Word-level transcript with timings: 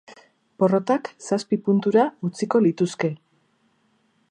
Porrotak 0.61 1.09
zazpi 1.25 1.59
puntura 1.67 2.07
utziko 2.31 2.65
lituzke. 2.69 3.13